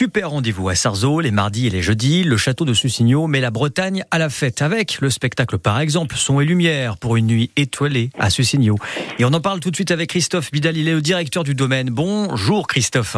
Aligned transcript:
Super 0.00 0.30
rendez-vous 0.30 0.68
à 0.68 0.76
Sarzeau 0.76 1.18
les 1.18 1.32
mardis 1.32 1.66
et 1.66 1.70
les 1.70 1.82
jeudis, 1.82 2.22
le 2.22 2.36
château 2.36 2.64
de 2.64 2.72
Sussigno 2.72 3.26
met 3.26 3.40
la 3.40 3.50
Bretagne 3.50 4.04
à 4.12 4.18
la 4.18 4.30
fête 4.30 4.62
avec 4.62 5.00
le 5.00 5.10
spectacle 5.10 5.58
par 5.58 5.80
exemple 5.80 6.14
Son 6.14 6.40
et 6.40 6.44
Lumière 6.44 6.96
pour 6.98 7.16
une 7.16 7.26
nuit 7.26 7.50
étoilée 7.56 8.10
à 8.16 8.30
Sussigno. 8.30 8.76
Et 9.18 9.24
on 9.24 9.32
en 9.32 9.40
parle 9.40 9.58
tout 9.58 9.72
de 9.72 9.74
suite 9.74 9.90
avec 9.90 10.10
Christophe 10.10 10.52
Bidal, 10.52 10.76
il 10.76 10.86
est 10.86 10.92
le 10.92 11.00
directeur 11.02 11.42
du 11.42 11.56
domaine. 11.56 11.90
Bonjour 11.90 12.68
Christophe. 12.68 13.16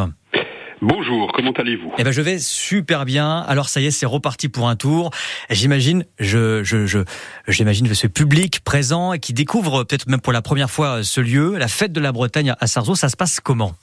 Bonjour, 0.80 1.30
comment 1.35 1.53
allez-vous? 1.53 1.93
Eh 1.98 2.03
ben 2.03 2.12
je 2.12 2.22
vais 2.22 2.38
super 2.38 3.04
bien. 3.04 3.40
Alors 3.40 3.69
ça 3.69 3.83
y 3.83 3.87
est, 3.87 3.90
c'est 3.90 4.06
reparti 4.06 4.49
pour 4.49 4.67
un 4.71 4.76
tour. 4.76 5.10
J'imagine, 5.51 6.06
je, 6.19 6.65
je, 6.65 6.87
je, 6.87 7.01
j'imagine 7.47 7.94
ce 7.94 8.06
public 8.06 8.60
présent 8.65 9.12
et 9.12 9.19
qui 9.19 9.35
découvre 9.35 9.85
peut-être 9.85 10.06
même 10.06 10.22
pour 10.22 10.33
la 10.33 10.40
première 10.40 10.71
fois 10.71 11.04
ce 11.04 11.21
lieu, 11.21 11.58
la 11.58 11.69
fête 11.69 11.92
de 11.92 12.01
la 12.01 12.12
Bretagne 12.12 12.54
à 12.58 12.67
Sarzeau. 12.67 12.94
Ça 12.94 13.10
se 13.10 13.19
passe 13.19 13.38
comment? 13.38 13.74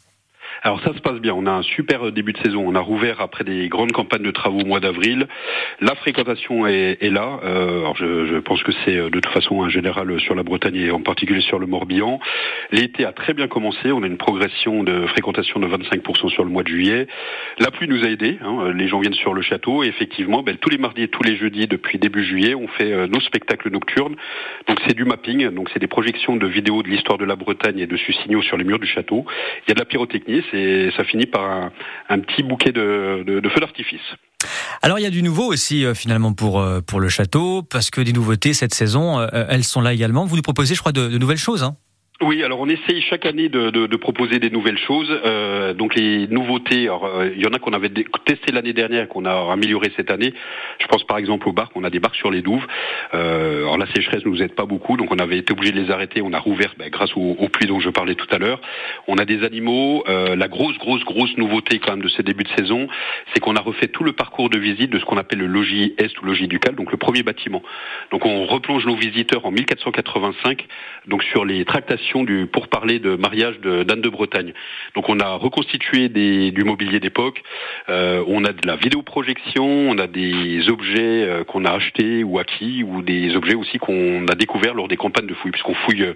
Alors 0.63 0.81
ça 0.81 0.93
se 0.93 0.99
passe 0.99 1.19
bien. 1.19 1.33
On 1.33 1.45
a 1.45 1.51
un 1.51 1.61
super 1.61 2.11
début 2.11 2.33
de 2.33 2.39
saison. 2.39 2.63
On 2.65 2.75
a 2.75 2.79
rouvert 2.79 3.21
après 3.21 3.43
des 3.43 3.67
grandes 3.67 3.91
campagnes 3.91 4.23
de 4.23 4.31
travaux 4.31 4.61
au 4.61 4.65
mois 4.65 4.79
d'avril. 4.79 5.27
La 5.81 5.95
fréquentation 5.95 6.67
est, 6.67 6.97
là. 7.01 7.39
Euh, 7.43 7.79
alors 7.79 7.95
je, 7.95 8.39
pense 8.39 8.63
que 8.63 8.71
c'est 8.85 8.95
de 8.95 9.09
toute 9.09 9.27
façon 9.27 9.63
un 9.63 9.69
général 9.69 10.19
sur 10.19 10.35
la 10.35 10.43
Bretagne 10.43 10.75
et 10.75 10.91
en 10.91 11.01
particulier 11.01 11.41
sur 11.41 11.59
le 11.59 11.67
Morbihan. 11.67 12.19
L'été 12.71 13.05
a 13.05 13.11
très 13.11 13.33
bien 13.33 13.47
commencé. 13.47 13.91
On 13.91 14.03
a 14.03 14.07
une 14.07 14.17
progression 14.17 14.83
de 14.83 15.05
fréquentation 15.07 15.59
de 15.59 15.67
25% 15.67 16.29
sur 16.29 16.43
le 16.43 16.49
mois 16.49 16.63
de 16.63 16.69
juillet. 16.69 17.07
La 17.59 17.71
pluie 17.71 17.87
nous 17.87 18.03
a 18.03 18.09
aidés. 18.09 18.37
Hein. 18.43 18.71
Les 18.73 18.87
gens 18.87 18.99
viennent 18.99 19.13
sur 19.13 19.33
le 19.33 19.41
château 19.41 19.83
et 19.83 19.87
effectivement, 19.87 20.43
ben, 20.43 20.57
tous 20.57 20.69
les 20.69 20.77
mardis 20.77 21.03
et 21.03 21.07
tous 21.07 21.23
les 21.23 21.35
jeudis 21.35 21.67
depuis 21.67 21.97
début 21.97 22.23
juillet, 22.23 22.55
on 22.55 22.67
fait 22.67 22.91
euh, 22.91 23.07
nos 23.07 23.19
spectacles 23.19 23.69
nocturnes. 23.69 24.15
Donc 24.67 24.79
c'est 24.87 24.95
du 24.95 25.05
mapping. 25.05 25.49
Donc 25.49 25.69
c'est 25.73 25.79
des 25.79 25.87
projections 25.87 26.35
de 26.35 26.47
vidéos 26.47 26.83
de 26.83 26.89
l'histoire 26.89 27.17
de 27.17 27.25
la 27.25 27.35
Bretagne 27.35 27.79
et 27.79 27.87
de 27.87 27.97
Sussignaux 27.97 28.41
sur 28.41 28.57
les 28.57 28.63
murs 28.63 28.79
du 28.79 28.87
château. 28.87 29.25
Il 29.65 29.69
y 29.69 29.71
a 29.71 29.75
de 29.75 29.79
la 29.79 29.85
pyrotechnie 29.85 30.43
et 30.53 30.89
ça 30.95 31.03
finit 31.03 31.25
par 31.25 31.71
un, 32.09 32.19
petit 32.19 32.43
bouquet 32.43 32.71
de, 32.71 33.41
feux 33.53 33.59
d'artifice. 33.59 34.01
Alors 34.81 34.99
il 34.99 35.03
y 35.03 35.05
a 35.05 35.09
du 35.09 35.23
nouveau 35.23 35.45
aussi 35.45 35.83
euh, 35.83 35.95
finalement 35.95 36.31
pour 36.31 36.59
euh, 36.59 36.79
pour 36.81 36.99
le 36.99 37.09
château 37.09 37.63
parce 37.63 37.89
que 37.89 38.01
des 38.01 38.13
nouveautés 38.13 38.53
cette 38.53 38.73
saison 38.73 39.19
euh, 39.19 39.27
elles 39.49 39.63
sont 39.63 39.81
là 39.81 39.93
également. 39.93 40.25
Vous 40.25 40.35
nous 40.35 40.43
proposez 40.43 40.75
je 40.75 40.79
crois 40.79 40.91
de, 40.91 41.07
de 41.07 41.17
nouvelles 41.17 41.37
choses. 41.37 41.63
Hein 41.63 41.75
oui, 42.19 42.43
alors 42.43 42.59
on 42.59 42.67
essaye 42.67 42.99
chaque 43.03 43.27
année 43.27 43.47
de, 43.47 43.69
de, 43.69 43.85
de 43.85 43.95
proposer 43.95 44.39
des 44.39 44.49
nouvelles 44.49 44.79
choses. 44.79 45.07
Euh, 45.23 45.75
donc 45.75 45.93
les 45.93 46.27
nouveautés, 46.27 46.85
alors, 46.85 47.05
euh, 47.05 47.29
il 47.35 47.43
y 47.43 47.45
en 47.45 47.53
a 47.53 47.59
qu'on 47.59 47.73
avait 47.73 47.91
testé 48.25 48.51
l'année 48.51 48.73
dernière, 48.73 49.07
qu'on 49.07 49.25
a 49.25 49.53
amélioré 49.53 49.91
cette 49.95 50.09
année. 50.09 50.33
Je 50.79 50.87
pense 50.87 51.03
par 51.03 51.19
exemple 51.19 51.47
aux 51.47 51.53
barques. 51.53 51.73
On 51.75 51.83
a 51.83 51.91
des 51.91 51.99
barques 51.99 52.15
sur 52.15 52.31
les 52.31 52.41
douves. 52.41 52.65
Euh, 53.13 53.59
alors 53.59 53.77
la 53.77 53.85
sécheresse 53.93 54.25
nous 54.25 54.41
aide 54.41 54.55
pas 54.55 54.65
beaucoup, 54.65 54.97
donc 54.97 55.11
on 55.11 55.19
avait 55.19 55.37
été 55.37 55.53
obligé 55.53 55.71
de 55.73 55.79
les 55.79 55.91
arrêter. 55.91 56.23
On 56.23 56.33
a 56.33 56.39
rouvert 56.39 56.73
ben, 56.79 56.89
grâce 56.89 57.15
aux, 57.15 57.35
pluies 57.49 57.67
dont 57.67 57.79
je 57.79 57.91
parlais 57.91 58.15
tout 58.15 58.27
à 58.31 58.39
l'heure. 58.39 58.61
On 59.07 59.17
a 59.17 59.25
des 59.25 59.43
animaux. 59.43 60.03
Euh, 60.07 60.35
la 60.35 60.47
grosse, 60.47 60.77
grosse, 60.79 61.03
grosse 61.03 61.37
nouveauté 61.37 61.77
quand 61.77 61.91
même 61.91 62.01
de 62.01 62.09
ces 62.09 62.23
débuts 62.23 62.45
de 62.45 62.61
saison, 62.63 62.87
c'est 63.31 63.39
qu'on 63.41 63.55
a 63.55 63.61
refait 63.61 63.89
tout 63.89 64.03
le 64.03 64.13
parcours 64.13 64.49
de 64.49 64.57
visite 64.57 64.89
de 64.89 64.97
ce 64.97 65.05
qu'on 65.05 65.17
appelle 65.17 65.39
le 65.39 65.45
logis 65.45 65.93
Est 65.99 66.19
ou 66.19 66.25
logis 66.25 66.47
ducal, 66.47 66.73
donc 66.73 66.91
le 66.91 66.97
premier 66.97 67.21
bâtiment. 67.21 67.61
Donc 68.09 68.25
on 68.25 68.47
replonge 68.47 68.87
nos 68.87 68.95
visiteurs 68.95 69.45
en 69.45 69.51
1485, 69.51 70.65
donc 71.05 71.21
sur 71.21 71.45
les 71.45 71.63
tractations 71.63 72.06
du 72.15 72.47
pour 72.51 72.67
parler 72.67 72.99
de 72.99 73.15
mariage 73.15 73.59
d'Anne 73.59 74.01
de, 74.01 74.09
Bretagne. 74.09 74.53
Donc 74.95 75.09
on 75.09 75.19
a 75.19 75.33
reconstitué 75.33 76.09
du 76.09 76.63
mobilier 76.63 76.99
d'époque, 76.99 77.43
euh, 77.89 78.23
on 78.27 78.45
a 78.45 78.53
de 78.53 78.65
la 78.65 78.77
vidéoprojection, 78.77 79.65
on 79.65 79.97
a 79.97 80.07
des 80.07 80.69
objets 80.69 81.25
euh, 81.25 81.43
qu'on 81.43 81.65
a 81.65 81.71
achetés 81.71 82.23
ou 82.23 82.39
acquis, 82.39 82.83
ou 82.83 83.01
des 83.01 83.35
objets 83.35 83.55
aussi 83.55 83.77
qu'on 83.77 84.25
a 84.27 84.35
découverts 84.35 84.73
lors 84.73 84.87
des 84.87 84.97
campagnes 84.97 85.27
de 85.27 85.33
fouilles, 85.33 85.51
puisqu'on 85.51 85.75
fouille, 85.85 86.03
euh, 86.03 86.13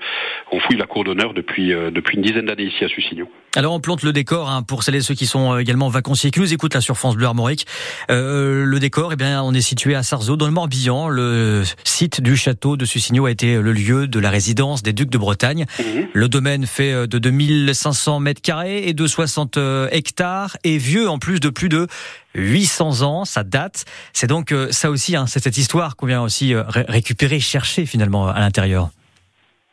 la 0.77 0.85
cour 0.85 1.03
d'honneur 1.03 1.33
depuis, 1.33 1.71
une 1.71 2.21
dizaine 2.21 2.45
d'années 2.45 2.63
ici 2.63 2.83
à 2.85 2.87
Sussigno. 2.87 3.29
Alors 3.57 3.73
on 3.73 3.81
plante 3.81 4.03
le 4.03 4.13
décor 4.13 4.49
hein, 4.49 4.63
pour 4.63 4.83
celles 4.83 4.95
et 4.95 5.01
ceux 5.01 5.13
qui 5.13 5.25
sont 5.25 5.57
également 5.59 5.89
vacanciers 5.89 6.31
qui 6.31 6.39
nous 6.39 6.53
écoutent 6.53 6.73
là 6.73 6.81
sur 6.81 6.97
France 6.97 7.17
Bleu 7.17 7.25
Armorique. 7.25 7.65
le 8.09 8.77
décor, 8.79 9.11
eh 9.13 9.15
bien, 9.17 9.43
on 9.43 9.53
est 9.53 9.61
situé 9.61 9.95
à 9.95 10.03
Sarzeau, 10.03 10.37
dans 10.37 10.45
le 10.45 10.53
Morbihan. 10.53 11.09
Le 11.09 11.63
site 11.83 12.21
du 12.21 12.37
château 12.37 12.77
de 12.77 12.85
Sussigno 12.85 13.25
a 13.25 13.31
été 13.31 13.57
le 13.57 13.73
lieu 13.73 14.07
de 14.07 14.19
la 14.19 14.29
résidence 14.29 14.81
des 14.81 14.93
ducs 14.93 15.09
de 15.09 15.17
Bretagne. 15.17 15.65
Mhm. 15.81 16.07
Le 16.13 16.29
domaine 16.29 16.65
fait 16.65 16.91
euh, 16.91 17.07
de 17.07 17.19
2500 17.19 18.19
mètres 18.19 18.41
carrés 18.41 18.87
et 18.87 18.93
de 18.93 19.07
60 19.07 19.57
euh, 19.57 19.87
hectares 19.91 20.57
et 20.63 20.77
vieux 20.77 21.09
en 21.09 21.19
plus 21.19 21.39
de 21.39 21.49
plus 21.49 21.69
de 21.69 21.87
800 22.35 23.01
ans, 23.01 23.25
ça 23.25 23.43
date. 23.43 23.85
C'est 24.13 24.27
donc 24.27 24.51
euh, 24.51 24.71
ça 24.71 24.89
aussi, 24.89 25.15
hein, 25.15 25.25
c'est 25.27 25.43
cette 25.43 25.57
histoire 25.57 25.95
qu'on 25.95 26.05
vient 26.07 26.21
aussi 26.21 26.53
récupérer, 26.55 27.39
chercher 27.39 27.85
finalement 27.85 28.27
à 28.27 28.39
l'intérieur. 28.39 28.89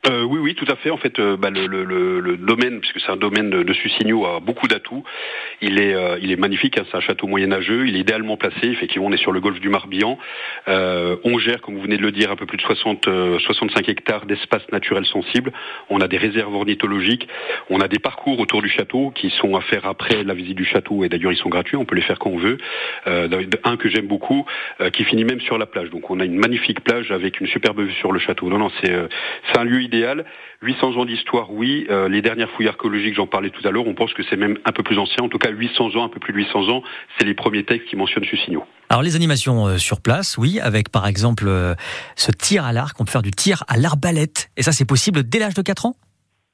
Euh, 0.06 0.22
oui, 0.22 0.38
oui, 0.38 0.54
tout 0.54 0.66
à 0.68 0.76
fait. 0.76 0.90
En 0.90 0.96
fait, 0.96 1.18
euh, 1.18 1.36
bah, 1.36 1.50
le, 1.50 1.66
le, 1.66 2.20
le, 2.20 2.36
domaine, 2.36 2.80
puisque 2.80 3.00
c'est 3.00 3.10
un 3.10 3.16
domaine 3.16 3.50
de, 3.50 3.62
de 3.64 3.72
a 4.24 4.40
beaucoup 4.40 4.68
d'atouts. 4.68 5.02
Il 5.60 5.80
est, 5.80 5.92
euh, 5.92 6.18
il 6.22 6.30
est 6.30 6.36
magnifique. 6.36 6.78
Hein, 6.78 6.84
c'est 6.90 6.96
un 6.96 7.00
château 7.00 7.26
moyenâgeux. 7.26 7.88
Il 7.88 7.96
est 7.96 8.00
idéalement 8.00 8.36
placé. 8.36 8.68
Effectivement, 8.68 9.08
on 9.08 9.12
est 9.12 9.18
sur 9.18 9.32
le 9.32 9.40
golfe 9.40 9.58
du 9.58 9.68
Marbihan. 9.68 10.16
on 10.66 11.38
gère, 11.38 11.60
comme 11.60 11.74
vous 11.74 11.82
venez 11.82 11.96
de 11.96 12.02
le 12.02 12.12
dire, 12.12 12.30
un 12.30 12.36
peu 12.36 12.46
plus 12.46 12.58
de 12.58 12.62
60, 12.62 13.08
65 13.40 13.88
hectares 13.88 14.26
d'espace 14.26 14.62
naturel 14.70 15.04
sensible. 15.04 15.52
On 15.90 16.00
a 16.00 16.06
des 16.06 16.16
réserves 16.18 16.54
ornithologiques. 16.54 17.26
On 17.68 17.80
a 17.80 17.88
des 17.88 17.98
parcours 17.98 18.38
autour 18.38 18.62
du 18.62 18.68
château 18.68 19.10
qui 19.10 19.30
sont 19.30 19.56
à 19.56 19.60
faire 19.62 19.84
après 19.86 20.22
la 20.22 20.34
visite 20.34 20.56
du 20.56 20.64
château. 20.64 21.04
Et 21.04 21.08
d'ailleurs, 21.08 21.32
ils 21.32 21.38
sont 21.38 21.48
gratuits. 21.48 21.76
On 21.76 21.84
peut 21.84 21.96
les 21.96 22.02
faire 22.02 22.20
quand 22.20 22.30
on 22.30 22.38
veut. 22.38 22.58
un 23.04 23.76
que 23.76 23.88
j'aime 23.88 24.06
beaucoup, 24.06 24.46
qui 24.92 25.04
finit 25.04 25.24
même 25.24 25.40
sur 25.40 25.58
la 25.58 25.66
plage. 25.66 25.90
Donc, 25.90 26.08
on 26.10 26.20
a 26.20 26.24
une 26.24 26.38
magnifique 26.38 26.80
plage 26.84 27.10
avec 27.10 27.40
une 27.40 27.48
superbe 27.48 27.80
vue 27.80 27.92
sur 27.94 28.12
le 28.12 28.20
château. 28.20 28.48
Non, 28.48 28.58
non, 28.58 28.70
c'est, 28.80 28.94
c'est 29.50 29.58
un 29.58 29.64
idéal. 29.88 30.24
800 30.62 30.96
ans 30.96 31.04
d'histoire, 31.04 31.52
oui. 31.52 31.86
Euh, 31.90 32.08
les 32.08 32.22
dernières 32.22 32.50
fouilles 32.50 32.68
archéologiques, 32.68 33.14
j'en 33.14 33.26
parlais 33.26 33.50
tout 33.50 33.66
à 33.66 33.70
l'heure, 33.70 33.86
on 33.86 33.94
pense 33.94 34.12
que 34.12 34.22
c'est 34.28 34.36
même 34.36 34.58
un 34.64 34.72
peu 34.72 34.82
plus 34.82 34.98
ancien. 34.98 35.24
En 35.24 35.28
tout 35.28 35.38
cas, 35.38 35.50
800 35.50 35.96
ans, 35.96 36.04
un 36.04 36.08
peu 36.08 36.20
plus 36.20 36.32
de 36.32 36.38
800 36.38 36.68
ans, 36.68 36.82
c'est 37.18 37.24
les 37.24 37.34
premiers 37.34 37.64
textes 37.64 37.88
qui 37.88 37.96
mentionnent 37.96 38.24
Sucigno. 38.24 38.64
Alors 38.90 39.02
les 39.02 39.16
animations 39.16 39.66
euh, 39.66 39.78
sur 39.78 40.00
place, 40.00 40.38
oui, 40.38 40.60
avec 40.60 40.90
par 40.90 41.06
exemple 41.06 41.44
euh, 41.46 41.74
ce 42.16 42.30
tir 42.30 42.64
à 42.64 42.72
l'arc, 42.72 42.98
on 43.00 43.04
peut 43.04 43.10
faire 43.10 43.22
du 43.22 43.30
tir 43.30 43.64
à 43.68 43.76
l'arbalète. 43.76 44.50
Et 44.56 44.62
ça, 44.62 44.72
c'est 44.72 44.86
possible 44.86 45.22
dès 45.24 45.38
l'âge 45.38 45.54
de 45.54 45.62
4 45.62 45.86
ans? 45.86 45.96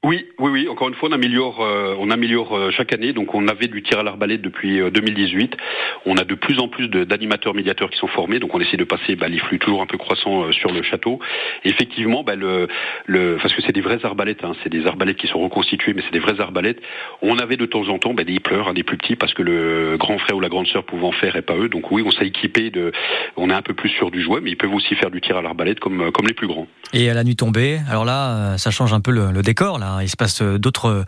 Oui, 0.05 0.27
oui, 0.37 0.51
oui. 0.51 0.67
Encore 0.69 0.87
une 0.87 0.93
fois, 0.93 1.09
on 1.09 1.13
améliore, 1.13 1.61
euh, 1.61 1.95
on 1.99 2.11
améliore 2.11 2.55
euh, 2.55 2.69
chaque 2.69 2.93
année. 2.93 3.11
Donc, 3.11 3.33
on 3.33 3.47
avait 3.47 3.67
du 3.67 3.81
tir 3.81 3.97
à 3.97 4.03
l'arbalète 4.03 4.39
depuis 4.39 4.79
2018. 4.91 5.55
Euh, 5.55 5.57
on 6.05 6.15
a 6.17 6.23
de 6.23 6.35
plus 6.35 6.59
en 6.59 6.67
plus 6.67 6.89
d'animateurs 6.89 7.55
médiateurs 7.55 7.89
qui 7.89 7.97
sont 7.97 8.05
formés. 8.05 8.37
Donc, 8.37 8.53
on 8.53 8.59
essaie 8.59 8.77
de 8.77 8.83
passer 8.83 9.15
bah, 9.15 9.27
les 9.29 9.39
flux 9.39 9.57
toujours 9.57 9.81
un 9.81 9.87
peu 9.87 9.97
croissants 9.97 10.51
sur 10.51 10.71
le 10.71 10.83
château. 10.83 11.19
effectivement, 11.63 12.21
bah, 12.21 12.33
parce 12.37 13.53
que 13.55 13.63
c'est 13.65 13.71
des 13.71 13.81
vraies 13.81 14.05
arbalètes. 14.05 14.43
Hein, 14.43 14.51
c'est 14.63 14.69
des 14.69 14.85
arbalètes 14.85 15.17
qui 15.17 15.25
sont 15.25 15.39
reconstituées, 15.39 15.95
mais 15.95 16.03
c'est 16.03 16.13
des 16.13 16.19
vraies 16.19 16.39
arbalètes. 16.39 16.81
On 17.23 17.39
avait 17.39 17.57
de 17.57 17.65
temps 17.65 17.87
en 17.89 17.97
temps 17.97 18.13
bah, 18.13 18.23
des 18.23 18.39
pleurs, 18.39 18.67
hein, 18.67 18.73
des 18.73 18.83
plus 18.83 18.97
petits, 18.97 19.15
parce 19.15 19.33
que 19.33 19.41
le 19.41 19.97
grand 19.97 20.19
frère 20.19 20.37
ou 20.37 20.39
la 20.39 20.49
grande 20.49 20.67
sœur 20.67 20.83
pouvait 20.83 21.07
en 21.07 21.13
faire 21.13 21.35
et 21.35 21.41
pas 21.41 21.55
eux. 21.55 21.67
Donc, 21.67 21.89
oui, 21.89 22.03
on 22.05 22.11
s'est 22.11 22.27
équipé 22.27 22.69
de, 22.69 22.91
on 23.37 23.49
est 23.49 23.55
un 23.55 23.63
peu 23.63 23.73
plus 23.73 23.89
sûr 23.89 24.11
du 24.11 24.21
jouet, 24.21 24.39
mais 24.39 24.51
ils 24.51 24.57
peuvent 24.57 24.75
aussi 24.75 24.93
faire 24.93 25.09
du 25.09 25.19
tir 25.19 25.35
à 25.35 25.41
l'arbalète 25.41 25.79
comme 25.79 26.11
comme 26.11 26.27
les 26.27 26.35
plus 26.35 26.45
grands. 26.45 26.67
Et 26.93 27.09
à 27.09 27.15
la 27.15 27.23
nuit 27.23 27.35
tombée, 27.35 27.79
alors 27.89 28.05
là, 28.05 28.59
ça 28.59 28.69
change 28.69 28.93
un 28.93 29.01
peu 29.01 29.09
le, 29.09 29.31
le 29.31 29.41
décor 29.41 29.79
là. 29.79 29.94
Il 30.01 30.09
se 30.09 30.15
passe 30.15 30.41
euh, 30.41 30.57
d'autres 30.57 31.05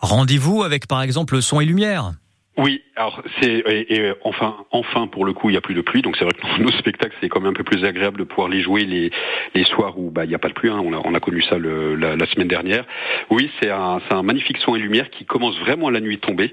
rendez-vous 0.00 0.62
avec 0.62 0.86
par 0.86 1.02
exemple 1.02 1.40
son 1.42 1.60
et 1.60 1.64
lumière. 1.64 2.12
Oui, 2.58 2.82
alors 2.96 3.22
c'est 3.40 3.64
et, 3.66 4.12
enfin 4.24 4.66
enfin 4.70 5.06
pour 5.06 5.24
le 5.24 5.32
coup 5.32 5.48
il 5.48 5.54
y 5.54 5.56
a 5.56 5.62
plus 5.62 5.74
de 5.74 5.80
pluie 5.80 6.02
donc 6.02 6.18
c'est 6.18 6.24
vrai 6.24 6.34
que 6.34 6.60
nos 6.62 6.70
spectacles 6.72 7.16
c'est 7.18 7.30
quand 7.30 7.40
même 7.40 7.52
un 7.52 7.54
peu 7.54 7.64
plus 7.64 7.82
agréable 7.86 8.18
de 8.18 8.24
pouvoir 8.24 8.48
les 8.48 8.60
jouer 8.60 8.84
les 8.84 9.10
les 9.54 9.64
soirs 9.64 9.98
où 9.98 10.10
bah 10.10 10.26
il 10.26 10.30
y 10.30 10.34
a 10.34 10.38
pas 10.38 10.48
de 10.48 10.52
pluie 10.52 10.68
hein. 10.68 10.78
on 10.84 10.92
a 10.92 11.00
on 11.02 11.14
a 11.14 11.20
connu 11.20 11.40
ça 11.42 11.56
le, 11.56 11.94
la, 11.94 12.14
la, 12.14 12.26
semaine 12.26 12.48
dernière. 12.48 12.84
Oui 13.30 13.50
c'est 13.58 13.70
un 13.70 14.02
c'est 14.06 14.14
un 14.14 14.22
magnifique 14.22 14.58
son 14.58 14.76
et 14.76 14.78
lumière 14.78 15.08
qui 15.08 15.24
commence 15.24 15.58
vraiment 15.60 15.86
à 15.86 15.90
la 15.90 16.00
nuit 16.00 16.18
tombée. 16.18 16.52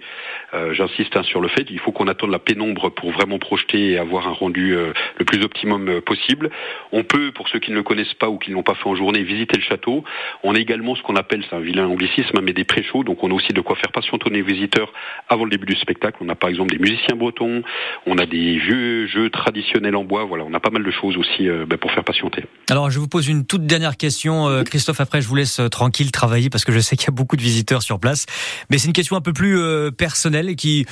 Euh, 0.53 0.73
J'insiste 0.73 1.17
hein, 1.17 1.23
sur 1.23 1.41
le 1.41 1.49
fait 1.49 1.69
il 1.69 1.79
faut 1.79 1.91
qu'on 1.91 2.07
attende 2.07 2.31
la 2.31 2.39
pénombre 2.39 2.91
pour 2.91 3.11
vraiment 3.11 3.37
projeter 3.37 3.91
et 3.91 3.97
avoir 3.97 4.29
un 4.29 4.31
rendu 4.31 4.77
euh, 4.77 4.93
le 5.17 5.25
plus 5.25 5.43
optimum 5.43 5.89
euh, 5.89 5.99
possible. 5.99 6.49
On 6.93 7.03
peut 7.03 7.33
pour 7.33 7.49
ceux 7.49 7.59
qui 7.59 7.71
ne 7.71 7.75
le 7.75 7.83
connaissent 7.83 8.13
pas 8.13 8.29
ou 8.29 8.37
qui 8.37 8.51
ne 8.51 8.55
l'ont 8.55 8.63
pas 8.63 8.75
fait 8.75 8.87
en 8.87 8.95
journée 8.95 9.23
visiter 9.23 9.57
le 9.57 9.63
château. 9.63 10.05
On 10.43 10.55
a 10.55 10.59
également 10.59 10.95
ce 10.95 11.03
qu'on 11.03 11.17
appelle 11.17 11.43
c'est 11.49 11.55
un 11.57 11.59
vilain 11.59 11.87
anglicisme 11.87 12.39
mais 12.41 12.53
des 12.53 12.63
pré-shows 12.63 13.03
donc 13.03 13.21
on 13.21 13.31
a 13.31 13.33
aussi 13.33 13.51
de 13.51 13.59
quoi 13.59 13.75
faire 13.75 13.91
patienter 13.91 14.29
les 14.29 14.41
visiteurs 14.41 14.93
avant 15.27 15.43
le 15.43 15.49
début 15.49 15.65
du 15.65 15.75
spectacle 15.75 15.88
on 16.21 16.29
a 16.29 16.35
par 16.35 16.49
exemple 16.49 16.71
des 16.71 16.79
musiciens 16.79 17.15
bretons, 17.15 17.63
on 18.05 18.17
a 18.17 18.25
des 18.25 18.57
vieux 18.59 19.07
jeux 19.07 19.29
traditionnels 19.29 19.95
en 19.95 20.03
bois. 20.03 20.25
Voilà, 20.25 20.43
on 20.45 20.53
a 20.53 20.59
pas 20.59 20.69
mal 20.69 20.83
de 20.83 20.91
choses 20.91 21.17
aussi 21.17 21.47
euh, 21.47 21.65
ben, 21.65 21.77
pour 21.77 21.91
faire 21.91 22.03
patienter. 22.03 22.45
Alors, 22.69 22.89
je 22.89 22.99
vous 22.99 23.07
pose 23.07 23.27
une 23.27 23.45
toute 23.45 23.65
dernière 23.65 23.97
question, 23.97 24.47
euh, 24.47 24.63
Christophe. 24.63 25.01
Après, 25.01 25.21
je 25.21 25.27
vous 25.27 25.35
laisse 25.35 25.59
euh, 25.59 25.69
tranquille 25.69 26.11
travailler 26.11 26.49
parce 26.49 26.65
que 26.65 26.71
je 26.71 26.79
sais 26.79 26.95
qu'il 26.95 27.07
y 27.07 27.13
a 27.13 27.15
beaucoup 27.15 27.35
de 27.35 27.41
visiteurs 27.41 27.81
sur 27.81 27.99
place. 27.99 28.25
Mais 28.69 28.77
c'est 28.77 28.87
une 28.87 28.93
question 28.93 29.15
un 29.15 29.21
peu 29.21 29.33
plus 29.33 29.59
personnelle 29.97 30.55
qui 30.55 30.85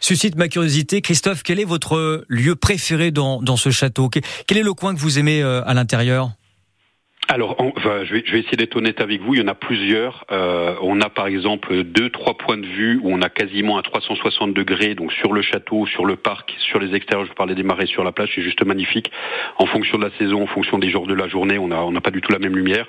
suscite 0.00 0.36
ma 0.36 0.48
curiosité. 0.48 1.00
Christophe, 1.00 1.42
quel 1.42 1.60
est 1.60 1.64
votre 1.64 2.24
lieu 2.28 2.56
préféré 2.56 3.10
dans, 3.10 3.42
dans 3.42 3.56
ce 3.56 3.70
château? 3.70 4.08
Quel 4.08 4.58
est 4.58 4.62
le 4.62 4.74
coin 4.74 4.94
que 4.94 5.00
vous 5.00 5.18
aimez 5.18 5.42
à 5.42 5.74
l'intérieur? 5.74 6.30
Alors, 7.32 7.56
je, 7.76 8.12
vais, 8.12 8.40
essayer 8.40 8.56
d'être 8.56 8.74
honnête 8.74 9.00
avec 9.00 9.20
vous. 9.20 9.34
Il 9.34 9.40
y 9.40 9.44
en 9.44 9.46
a 9.46 9.54
plusieurs. 9.54 10.24
Euh, 10.32 10.74
on 10.82 11.00
a 11.00 11.08
par 11.08 11.28
exemple 11.28 11.84
deux, 11.84 12.10
trois 12.10 12.36
points 12.36 12.58
de 12.58 12.66
vue 12.66 12.98
où 13.04 13.08
on 13.12 13.22
a 13.22 13.28
quasiment 13.28 13.78
à 13.78 13.82
360 13.82 14.52
degrés, 14.52 14.96
donc 14.96 15.12
sur 15.12 15.32
le 15.32 15.40
château, 15.40 15.86
sur 15.86 16.06
le 16.06 16.16
parc, 16.16 16.52
sur 16.58 16.80
les 16.80 16.92
extérieurs. 16.92 17.28
Je 17.28 17.32
parlais 17.34 17.54
des 17.54 17.62
marais 17.62 17.86
sur 17.86 18.02
la 18.02 18.10
plage, 18.10 18.32
c'est 18.34 18.42
juste 18.42 18.64
magnifique. 18.66 19.12
En 19.58 19.66
fonction 19.66 19.96
de 19.96 20.06
la 20.06 20.10
saison, 20.18 20.42
en 20.42 20.48
fonction 20.48 20.76
des 20.78 20.90
jours 20.90 21.06
de 21.06 21.14
la 21.14 21.28
journée, 21.28 21.56
on 21.56 21.68
n'a 21.68 21.84
on 21.84 21.92
pas 22.00 22.10
du 22.10 22.20
tout 22.20 22.32
la 22.32 22.40
même 22.40 22.56
lumière. 22.56 22.88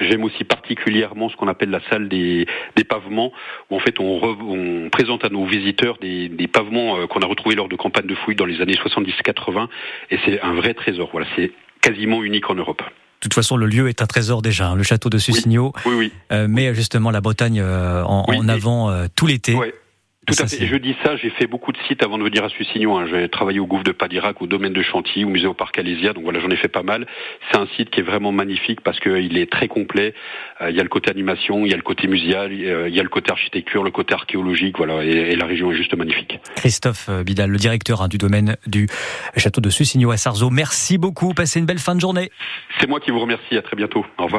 J'aime 0.00 0.24
aussi 0.24 0.42
particulièrement 0.42 1.28
ce 1.28 1.36
qu'on 1.36 1.46
appelle 1.46 1.70
la 1.70 1.80
salle 1.88 2.08
des, 2.08 2.44
pavements, 2.88 3.32
où 3.70 3.76
en 3.76 3.78
fait 3.78 4.00
on, 4.00 4.88
présente 4.90 5.24
à 5.24 5.28
nos 5.28 5.44
visiteurs 5.44 5.98
des, 5.98 6.48
pavements 6.52 6.96
euh, 6.96 7.06
qu'on 7.06 7.20
a 7.20 7.26
retrouvés 7.26 7.54
lors 7.54 7.68
de 7.68 7.76
campagnes 7.76 8.08
de 8.08 8.16
fouilles 8.16 8.34
dans 8.34 8.46
les 8.46 8.60
années 8.60 8.74
70-80, 8.74 9.68
et 10.10 10.18
c'est 10.24 10.40
un 10.40 10.54
vrai 10.54 10.74
trésor. 10.74 11.08
Voilà, 11.12 11.28
c'est 11.36 11.52
quasiment 11.80 12.24
unique 12.24 12.50
en 12.50 12.56
Europe. 12.56 12.82
De 13.26 13.28
toute 13.28 13.42
façon, 13.42 13.56
le 13.56 13.66
lieu 13.66 13.88
est 13.88 14.02
un 14.02 14.06
trésor 14.06 14.40
déjà, 14.40 14.68
hein, 14.68 14.76
le 14.76 14.84
château 14.84 15.10
de 15.10 15.18
Sussigno. 15.18 15.72
Oui, 15.84 15.94
oui. 15.96 16.12
Euh, 16.30 16.46
mais 16.48 16.72
justement, 16.76 17.10
la 17.10 17.20
Bretagne 17.20 17.58
euh, 17.60 18.04
en, 18.04 18.48
avant 18.48 18.88
euh, 18.88 19.08
tout 19.16 19.26
l'été. 19.26 19.56
Tout 20.26 20.34
à 20.42 20.46
fait. 20.46 20.66
Je 20.66 20.76
dis 20.76 20.96
ça, 21.04 21.16
j'ai 21.16 21.30
fait 21.30 21.46
beaucoup 21.46 21.72
de 21.72 21.78
sites 21.86 22.02
avant 22.02 22.18
de 22.18 22.24
venir 22.24 22.44
à 22.44 22.48
Sussignon. 22.48 22.98
Hein. 22.98 23.06
J'ai 23.10 23.28
travaillé 23.28 23.60
au 23.60 23.66
gouffre 23.66 23.84
de 23.84 23.92
Padirac, 23.92 24.42
au 24.42 24.46
domaine 24.46 24.72
de 24.72 24.82
Chantilly, 24.82 25.24
au 25.24 25.28
musée 25.28 25.46
au 25.46 25.54
parc 25.54 25.78
Alésia. 25.78 26.12
Donc 26.12 26.24
voilà, 26.24 26.40
j'en 26.40 26.50
ai 26.50 26.56
fait 26.56 26.68
pas 26.68 26.82
mal. 26.82 27.06
C'est 27.50 27.58
un 27.58 27.66
site 27.76 27.90
qui 27.90 28.00
est 28.00 28.02
vraiment 28.02 28.32
magnifique 28.32 28.80
parce 28.80 28.98
qu'il 28.98 29.38
est 29.38 29.50
très 29.50 29.68
complet. 29.68 30.14
Euh, 30.60 30.70
il 30.70 30.76
y 30.76 30.80
a 30.80 30.82
le 30.82 30.88
côté 30.88 31.10
animation, 31.10 31.64
il 31.64 31.70
y 31.70 31.74
a 31.74 31.76
le 31.76 31.82
côté 31.82 32.08
muséal, 32.08 32.52
il 32.52 32.94
y 32.94 33.00
a 33.00 33.02
le 33.02 33.08
côté 33.08 33.30
architecture, 33.30 33.84
le 33.84 33.90
côté 33.90 34.14
archéologique. 34.14 34.78
Voilà, 34.78 35.04
et, 35.04 35.36
la 35.36 35.46
région 35.46 35.70
est 35.70 35.76
juste 35.76 35.94
magnifique. 35.94 36.38
Christophe 36.56 37.08
euh, 37.08 37.22
Bidal, 37.22 37.50
le 37.50 37.58
directeur 37.58 38.02
hein, 38.02 38.08
du 38.08 38.18
domaine 38.18 38.56
du 38.66 38.88
château 39.36 39.60
de 39.60 39.70
Sussigno 39.70 40.10
à 40.10 40.16
Sarzeau. 40.16 40.50
Merci 40.50 40.98
beaucoup. 40.98 41.34
Passez 41.34 41.60
une 41.60 41.66
belle 41.66 41.78
fin 41.78 41.94
de 41.94 42.00
journée. 42.00 42.30
C'est 42.80 42.88
moi 42.88 43.00
qui 43.00 43.10
vous 43.10 43.20
remercie. 43.20 43.56
À 43.56 43.62
très 43.62 43.76
bientôt. 43.76 44.04
Au 44.18 44.24
revoir. 44.24 44.34